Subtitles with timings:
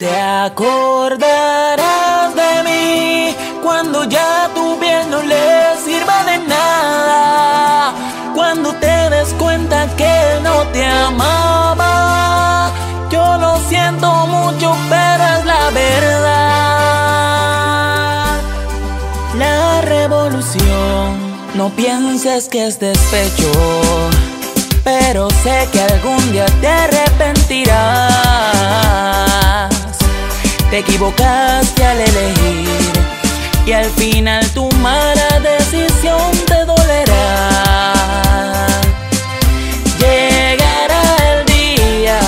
[0.00, 7.92] Te acordarás de mí cuando ya tu bien no le sirva de nada.
[8.34, 12.72] Cuando te des cuenta que no te amaba.
[13.10, 16.30] Yo lo siento mucho, pero es la verdad.
[19.36, 21.18] La revolución,
[21.56, 23.52] no pienses que es despecho.
[24.82, 29.39] Pero sé que algún día te arrepentirás.
[30.70, 32.92] Te equivocaste al elegir
[33.66, 37.50] y al final tu mala decisión te dolerá.
[39.98, 42.20] Llegará el día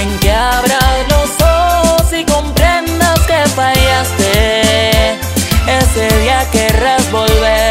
[0.00, 5.18] en que abras los ojos y comprendas que fallaste.
[5.68, 7.61] Ese día querrás volver,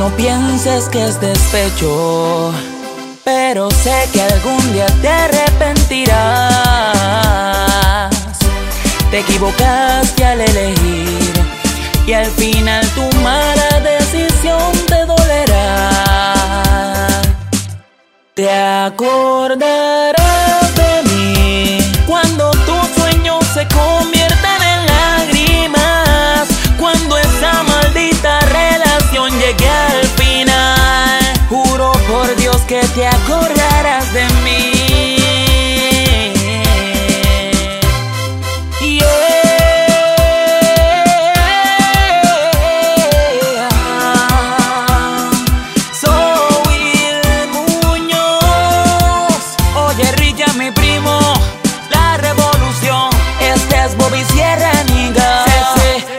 [0.00, 2.54] No pienses que es despecho,
[3.22, 6.08] pero sé que algún día te arrepentirás.
[9.10, 11.34] Te equivocaste al elegir
[12.06, 15.90] y al final tu mala decisión te dolerá.
[18.32, 20.39] Te acordarás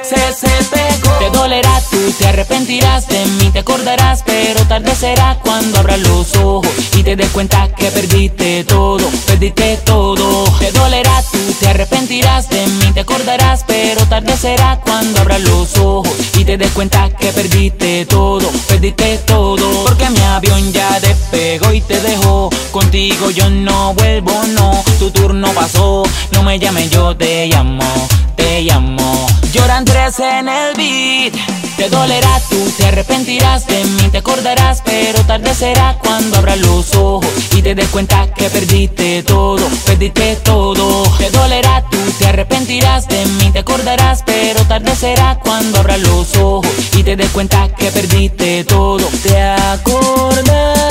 [0.04, 1.18] se, se, se pegó.
[1.20, 6.36] Te dolerá, tú te arrepentirás de mí, te acordarás, pero tarde será cuando abras los
[6.36, 10.46] ojos y te des cuenta que perdiste todo, perdiste todo.
[10.58, 15.78] Te dolerá, tú te arrepentirás de mí, te acordarás, pero tarde será cuando abras los
[15.78, 19.84] ojos y te des cuenta que perdiste todo, perdiste todo.
[19.84, 22.50] Porque mi avión ya despegó y te dejó.
[22.72, 24.84] Contigo yo no vuelvo, no.
[24.98, 26.02] Tu turno pasó,
[26.32, 29.28] no me llames, yo te llamo, te llamo.
[29.54, 31.61] Lloran tres en el beat.
[31.82, 36.94] Te dolerá, tú te arrepentirás de mí, te acordarás, pero tarde será cuando abras los
[36.94, 41.02] ojos y te des cuenta que perdiste todo, perdiste todo.
[41.18, 46.36] Te dolerá, tú te arrepentirás de mí, te acordarás, pero tarde será cuando abras los
[46.36, 49.08] ojos y te des cuenta que perdiste todo.
[49.24, 50.91] Te acordarás